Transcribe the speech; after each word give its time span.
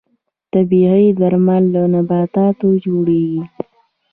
طبیعي 0.53 1.07
درمل 1.19 1.63
له 1.75 1.83
نباتاتو 1.93 2.67
جوړیږي 2.85 3.43